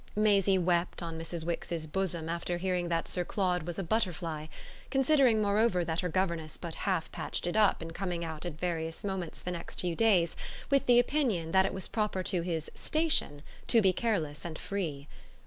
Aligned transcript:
Maisie 0.15 0.57
wept 0.57 1.03
on 1.03 1.15
Mrs. 1.15 1.45
Wix's 1.45 1.85
bosom 1.85 2.27
after 2.27 2.57
hearing 2.57 2.89
that 2.89 3.07
Sir 3.07 3.23
Claude 3.23 3.61
was 3.67 3.77
a 3.77 3.83
butterfly; 3.83 4.47
considering 4.89 5.39
moreover 5.39 5.85
that 5.85 5.99
her 5.99 6.09
governess 6.09 6.57
but 6.57 6.73
half 6.73 7.11
patched 7.11 7.45
it 7.45 7.55
up 7.55 7.83
in 7.83 7.91
coming 7.91 8.25
out 8.25 8.43
at 8.43 8.59
various 8.59 9.03
moments 9.03 9.41
the 9.41 9.51
next 9.51 9.79
few 9.81 9.95
days 9.95 10.35
with 10.71 10.87
the 10.87 10.97
opinion 10.97 11.51
that 11.51 11.67
it 11.67 11.73
was 11.75 11.87
proper 11.87 12.23
to 12.23 12.41
his 12.41 12.71
"station" 12.73 13.43
to 13.67 13.79
be 13.79 13.93
careless 13.93 14.43
and 14.43 14.57
free. 14.57 15.07